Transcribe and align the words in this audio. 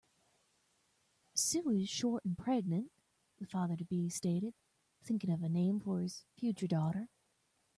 "Sue 1.35 1.69
is 1.69 1.87
short 1.87 2.25
and 2.25 2.35
pregnant", 2.35 2.91
the 3.37 3.45
father-to-be 3.45 4.09
stated, 4.09 4.55
thinking 5.03 5.29
of 5.29 5.43
a 5.43 5.47
name 5.47 5.79
for 5.79 6.01
his 6.01 6.25
future 6.33 6.65
daughter. 6.65 7.07